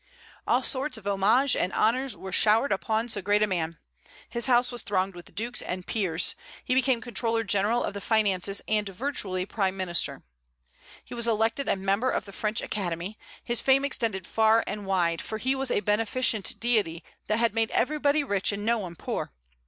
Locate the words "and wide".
14.65-15.21